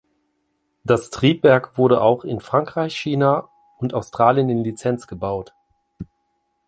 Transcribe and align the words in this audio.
Das 0.83 1.11
Triebwerk 1.11 1.77
wurde 1.77 2.01
auch 2.01 2.23
in 2.23 2.39
Frankreich, 2.39 2.97
China 2.97 3.51
und 3.77 3.93
Australien 3.93 4.49
in 4.49 4.63
Lizenz 4.63 5.05
gebaut. 5.05 5.53